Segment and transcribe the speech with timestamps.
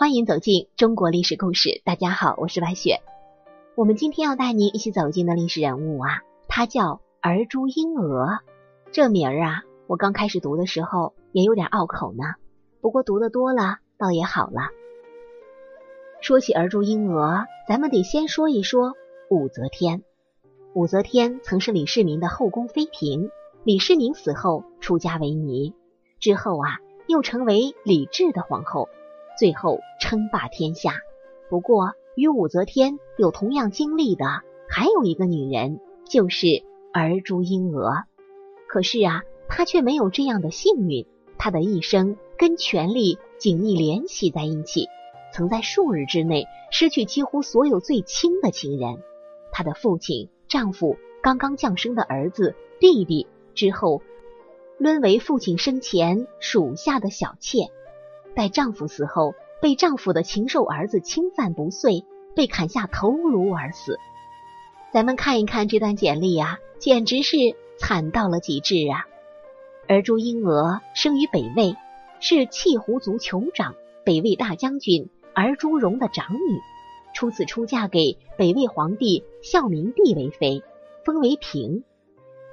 [0.00, 1.82] 欢迎走进中国历史故事。
[1.84, 3.00] 大家好，我是白雪。
[3.74, 8.38] 我们今天要带您一起走进的历史人物啊，他叫儿朱英娥。
[8.92, 12.22] 这名儿啊，我刚开始读的时候也有点拗口呢。
[12.80, 14.68] 不过读的多了，倒也好了。
[16.20, 18.92] 说起儿朱英娥，咱们得先说一说
[19.28, 20.04] 武则天。
[20.74, 23.32] 武则天曾是李世民的后宫妃嫔，
[23.64, 25.74] 李世民死后出家为尼，
[26.20, 26.78] 之后啊，
[27.08, 28.88] 又成为李治的皇后。
[29.38, 30.94] 最后称霸天下。
[31.48, 34.24] 不过，与武则天有同样经历的
[34.68, 37.92] 还有一个女人，就是儿朱英娥。
[38.68, 41.06] 可是啊，她却没有这样的幸运。
[41.38, 44.88] 她的一生跟权力紧密联系在一起，
[45.32, 48.98] 曾在数日之内失去几乎所有最亲的亲人。
[49.52, 54.02] 她的父亲、丈夫、刚刚降生的儿子、弟弟，之后
[54.78, 57.70] 沦为父亲生前属下的小妾。
[58.38, 62.04] 在丈夫死后，被丈夫的禽兽儿子侵犯不遂，
[62.36, 63.98] 被砍下头颅而死。
[64.92, 67.36] 咱们看一看这段简历啊，简直是
[67.80, 69.08] 惨到了极致啊！
[69.88, 71.74] 而朱英娥生于北魏，
[72.20, 76.60] 是契胡族酋长北魏大将军儿朱荣的长女，
[77.16, 80.62] 初次出嫁给北魏皇帝孝明帝为妃，
[81.04, 81.82] 封为嫔。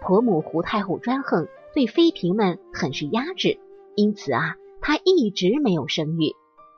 [0.00, 3.58] 婆母胡太后专横，对妃嫔们很是压制，
[3.96, 4.56] 因此啊。
[4.86, 6.34] 他一直没有生育，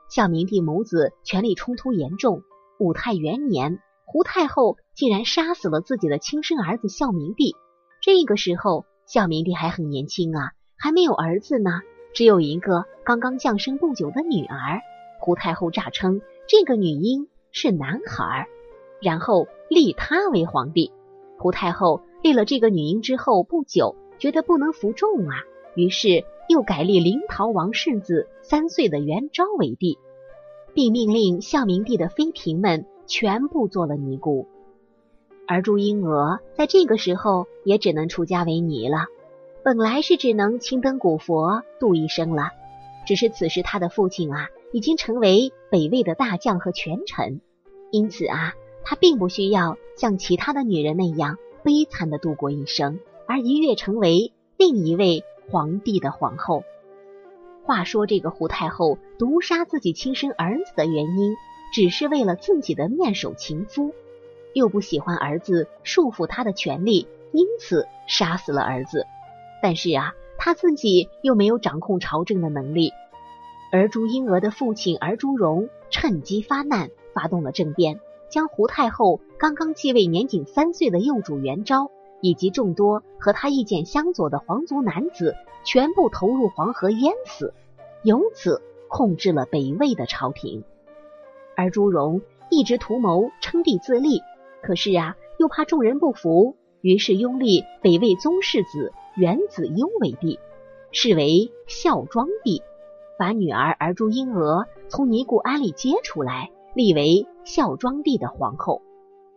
[0.09, 2.41] 孝明帝母子权力冲突严重。
[2.79, 7.53] 武泰元年，胡太后竟然杀死了自己的亲生儿子孝明帝。
[8.01, 11.81] 这个时候，孝明帝还很年轻啊，还没有儿子呢，
[12.13, 14.79] 只有一个刚刚降生不久的女儿。
[15.19, 18.47] 胡太后诈称这个女婴是男孩，
[19.01, 20.93] 然后立他为皇帝。
[21.37, 25.43] 胡太后立了这个女婴之后不久，觉得不能服众啊，
[25.75, 26.23] 于是。
[26.47, 29.97] 又改立临洮王世子三岁的元昭为帝，
[30.73, 34.47] 并命令孝明帝的妃嫔们全部做了尼姑。
[35.45, 39.05] 而朱英娥在这个时候也只能出家为尼了。
[39.63, 42.51] 本来是只能青灯古佛度一生了，
[43.05, 47.41] 只是此时他的父亲啊已经成为北魏的大将和权臣，
[47.91, 48.53] 因此啊
[48.83, 55.25] 他并不需要像其他的女人那样悲惨的度过一生，而一跃成为另一位。
[55.49, 56.63] 皇帝的皇后。
[57.63, 61.35] 话说，这个胡太后毒杀自己亲生儿子的原因，
[61.73, 63.93] 只是为了自己的面首情夫，
[64.53, 69.05] 又不喜欢儿子束缚她的权利，因此杀死了儿子。
[69.61, 72.93] 但是啊，他自己又没有掌控朝政的能力。
[73.71, 77.99] 而朱英娥的父亲儿朱荣趁机发难，发动了政变，
[78.29, 81.91] 将胡太后刚刚继位年仅三岁的幼主元昭。
[82.21, 87.53] 以及众多和他意见相左的皇族男子，全部投入黄河淹死，
[88.03, 90.63] 由此控制了北魏的朝廷。
[91.55, 94.21] 而朱荣一直图谋称帝自立，
[94.61, 100.39] 可是啊，又怕众人不服，于是拥立北魏宗室子元子攸为帝，
[100.91, 102.61] 是为孝庄帝，
[103.17, 108.81] 把女儿儿朱英娥从尼姑庵里接出来，立为孝庄帝的皇后。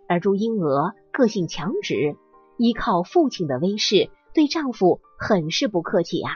[0.07, 2.17] 而朱英娥个性强直。
[2.61, 6.33] 依靠父亲的威势，对丈夫很是不客气呀。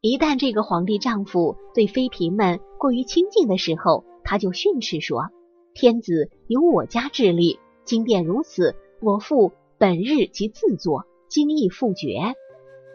[0.00, 5.30] 一旦这个皇帝丈夫对妃嫔们过于亲近的时候，他就训斥说
[5.74, 12.34] ：“天子由我家治理，今便如此，我父本日即自作，今亦复决。”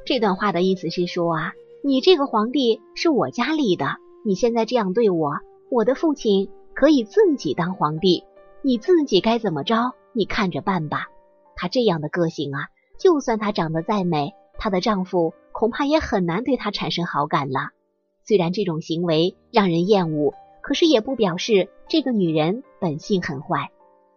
[0.05, 1.53] 这段话的意思是说啊，
[1.85, 3.85] 你这个皇帝是我家立的，
[4.25, 5.35] 你现在这样对我，
[5.71, 8.25] 我的父亲可以自己当皇帝，
[8.61, 11.07] 你自己该怎么着，你看着办吧。
[11.55, 12.67] 他这样的个性啊。
[13.03, 17.71] 就算她长得再美，她的丈夫恐怕也很难对她产生好感了。
[18.25, 23.71] 虽然这种行为让人厌恶，可是也不表示这个女人本性很坏。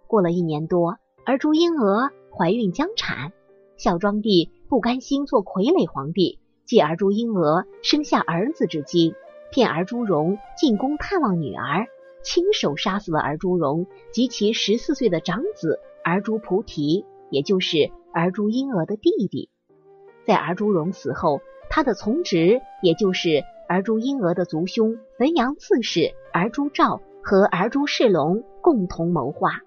[0.06, 3.32] 过了一年多，而朱英娥怀孕将产，
[3.76, 9.16] 孝庄帝不甘心做傀儡皇帝，借儿朱英娥生下儿子之机，
[9.50, 11.88] 骗儿朱荣进宫探望女儿，
[12.22, 17.90] 亲手杀死了儿朱荣及其十四岁的长子儿朱菩提，也就是。
[18.16, 19.50] 儿朱英娥的弟弟，
[20.26, 29.60] 在儿朱荣死后，他的从侄，也就是儿朱英娥的族兄汾阳刺史儿朱兆和儿朱世龙共同谋划，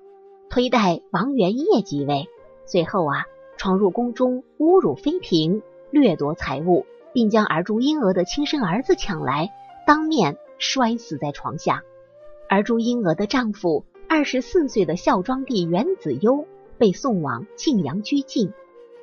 [0.50, 2.26] 推戴王元业即位。
[2.66, 3.26] 随后啊，
[3.56, 5.62] 闯入宫中，侮辱妃嫔，
[5.92, 9.50] 掠夺财物，并将儿朱英娥的亲生儿子抢来，
[9.86, 11.84] 当面摔死在床下。
[12.50, 16.48] 儿朱英娥的丈夫，二十四岁的孝庄帝元子攸。
[16.80, 18.54] 被送往晋阳拘禁，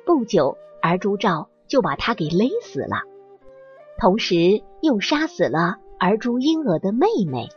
[0.03, 3.03] 不久，儿朱兆就把他给勒死了，
[3.99, 7.47] 同时又杀死了儿朱英娥的妹妹。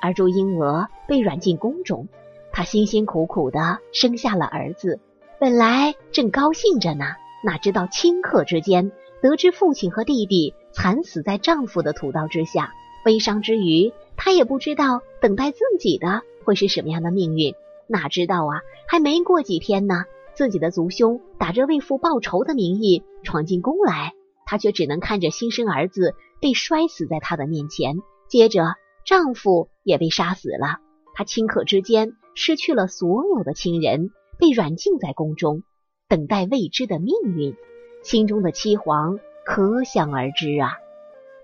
[0.00, 2.08] 而朱英娥被软禁宫中，
[2.52, 4.98] 她辛辛苦苦的生下了儿子，
[5.38, 7.04] 本来正高兴着呢，
[7.44, 8.90] 哪知道顷刻之间，
[9.22, 12.72] 得知父亲和弟弟惨死在丈夫的屠刀之下，
[13.04, 17.54] 悲伤之余，她也不知道等待自己的会是什么样的命运。
[17.88, 20.04] 哪知道啊，还没过几天呢，
[20.34, 24.12] 自己的族兄打着为父报仇的名义闯进宫来，
[24.46, 27.96] 她却只能看着新生儿子被摔死在她的面前，
[28.28, 28.74] 接着。
[29.06, 30.78] 丈夫也被杀死了，
[31.12, 34.08] 她顷刻之间失去了所有的亲人，
[34.38, 35.62] 被软禁在宫中，
[36.08, 37.54] 等待未知的命运，
[38.02, 40.72] 心中的凄惶可想而知啊。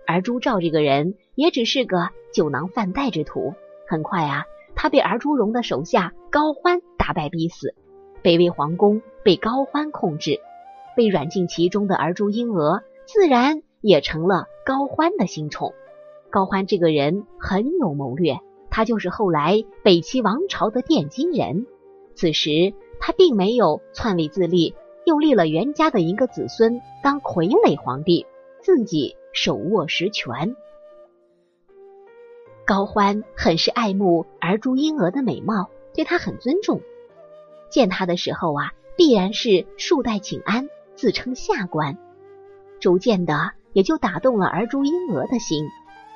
[0.06, 3.52] 而朱兆这个人也只是个酒囊饭袋之徒，
[3.87, 4.44] 很快啊，
[4.75, 7.74] 他被儿朱荣的手下高欢打败逼死，
[8.22, 10.38] 北魏皇宫被高欢控制，
[10.96, 15.74] 被软禁其中的儿朱英娥自然也成了高欢的新宠。
[16.30, 18.38] 高欢这个人很有谋略，
[18.70, 21.66] 他就是后来北齐王朝的奠基人。
[22.14, 28.24] 此时他并没有篡位自立，又立了袁家的一个子孙当傀儡皇帝，
[28.60, 30.54] 自己手握实权。
[32.64, 36.81] 高欢很是爱慕儿朱英娥的美貌，对他很尊重。
[37.70, 41.96] 见他的时候啊，必然是束带请安，自称下官。
[42.81, 45.66] 逐渐的，也就打动了儿朱英娥的心。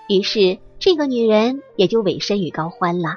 [0.08, 3.16] 于是，这个女人也就委身于高欢了。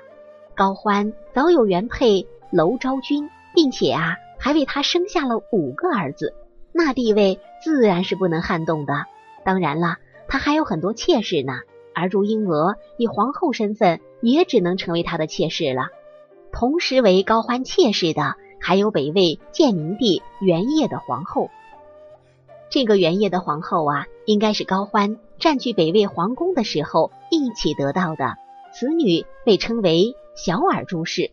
[0.55, 6.33] 高欢早有原配娄昭君，并且啊，还为他生下了五个儿子，
[6.71, 9.05] 那地位自然是不能撼动的。
[9.43, 11.53] 当然了，他还有很多妾室呢。
[11.93, 15.87] 而朱英娥以皇后身份，也只能成为他的妾室了。
[16.51, 21.49] 同时为高欢妾室的，还有北魏建明帝元业的皇后。
[22.69, 25.17] 这个元业的皇后啊，应该是高欢。
[25.39, 28.35] 占据北魏皇宫的时候一起得到的，
[28.73, 31.31] 此女被称为小尔朱氏，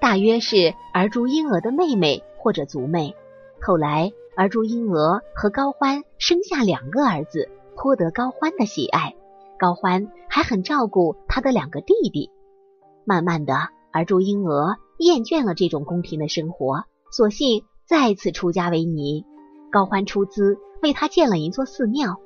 [0.00, 3.16] 大约是儿朱英娥的妹妹或者族妹。
[3.60, 9.14] 后来儿朱英娥和高欢生下两个儿子，颇得高欢的喜爱。
[9.58, 12.30] 高欢还很照顾他的两个弟弟。
[13.04, 13.54] 慢慢的，
[13.92, 19.24] 而朱英娥厌倦了这种宫廷的生活，索性再次出家为尼。
[19.70, 22.20] 高欢出资为他建了一座寺庙。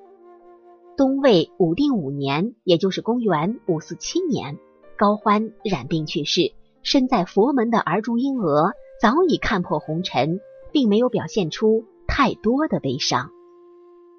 [0.97, 4.59] 东魏武定五年，也就是公元五四七年，
[4.97, 6.53] 高欢染病去世。
[6.83, 10.41] 身在佛门的儿朱英娥早已看破红尘，
[10.73, 13.31] 并没有表现出太多的悲伤。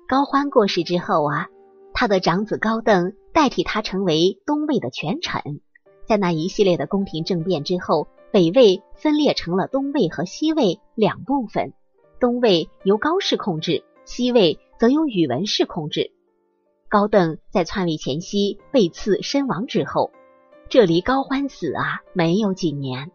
[0.08, 1.48] 高欢过世之后啊，
[1.94, 5.62] 他的长子高登代替他成为东魏的权臣。
[6.08, 11.74] 在那一系列的宫廷政变之后，北魏分裂成了东魏和西魏两部分，
[12.20, 16.12] 东魏由高氏控制，西魏则由宇文氏控制。
[16.90, 20.12] 高登在篡位前夕被刺身亡之后，
[20.70, 23.12] 这离高欢死啊没有几年。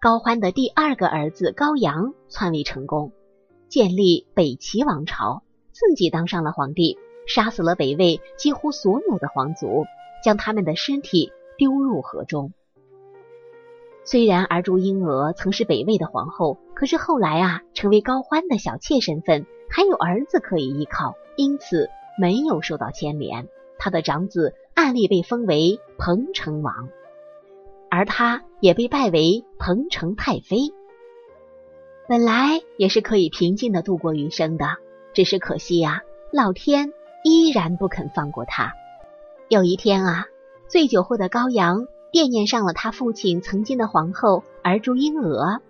[0.00, 3.12] 高欢的第二个儿子高阳篡位成功，
[3.68, 6.98] 建立北齐王朝，自己当上了皇帝，
[7.28, 9.84] 杀死了北魏几乎所有的皇族，
[10.24, 11.30] 将他们的尸体
[11.60, 12.54] 丢入河中。
[14.02, 21.90] 虽然儿朱英娥曾是北魏的皇后，可是后来啊，成为高欢的小妾身份，还有儿子可以依靠，因此。
[22.18, 23.48] 没有受到牵连，
[23.78, 26.90] 他的长子暗例被封为彭城王，
[27.90, 30.70] 而他也被拜为彭城太妃。
[32.06, 34.66] 本来也是可以平静的度过余生的，
[35.14, 36.92] 只是可惜呀，老天
[37.24, 38.74] 依然不肯放过他。
[39.48, 40.26] 有一天啊，
[40.70, 45.60] 醉酒后的高阳惦念上了他父亲曾经的皇后儿朱英娥，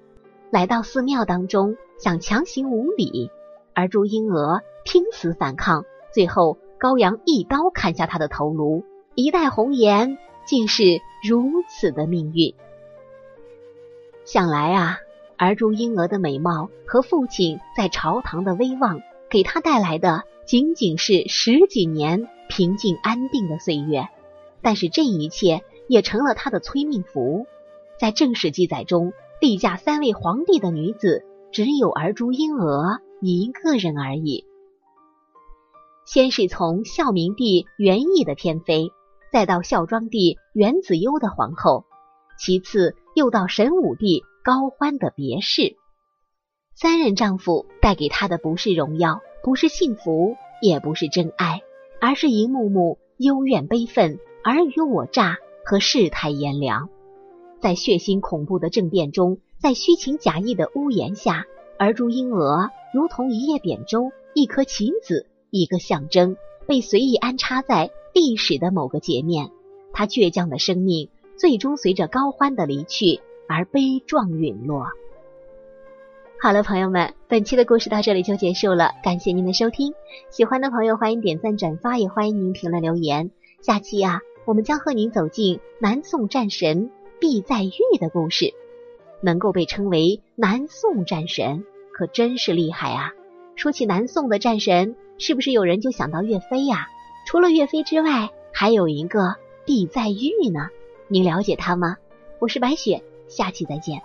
[0.51, 3.31] 来到寺庙当中想强行无礼，
[3.73, 5.87] 而朱英娥拼死反抗。
[6.13, 10.85] 最后，高阳一刀砍下他的头颅，一代红颜竟是
[11.27, 12.53] 如此的命运。
[14.27, 14.99] 想来啊，
[15.39, 24.07] 儿朱英娥的美貌和父亲在朝堂的威望，给他带来的仅仅是十几年平静安定的岁月。
[24.63, 27.47] 但是这一切也成了他的催命符。
[27.99, 34.45] 在正史记载中，历嫁三位皇帝的女子只有儿朱英娥一个人而已。
[36.07, 38.91] 先是从孝明帝元义的天妃，
[39.31, 41.85] 再到孝庄帝元子攸的皇后，
[42.39, 45.77] 其次又到神武帝高欢的别室。
[46.75, 51.61] 三任丈夫带给她的不是荣耀，不是幸福，也不是真爱，
[52.01, 56.89] 而是一幕幕幽怨悲愤、尔虞我诈和世态炎凉。
[57.61, 61.45] 在血腥恐怖的政变中，在虚情假意的屋檐下，
[61.79, 65.27] 而朱英娥如同一叶扁舟，一颗棋子。
[65.51, 66.37] 一个象征
[66.69, 69.51] 被随意安插在历史的某个截面，
[69.93, 74.87] 他倔强的生命最终随着高欢的离去而悲壮陨落。
[76.41, 79.93] 好了，朋友们，本期的故事到这里就结束了，感谢您的收听。
[80.31, 83.33] 喜欢的朋友欢迎点赞转发，也欢迎您评论留言。
[83.61, 84.21] 下期呀，
[84.51, 86.91] 我们将和您走进南宋战神
[87.21, 88.53] 毕在玉的故事。
[89.21, 93.13] 能够被称为南宋战神，可真是厉害啊！
[93.55, 96.89] 说起南宋的战神，是不是有人就想到岳飞呀？
[97.29, 100.69] 除了岳飞之外，还有一个毕在玉呢。
[101.07, 101.99] 您了解他吗？
[102.41, 104.03] 我是白雪，下期再见。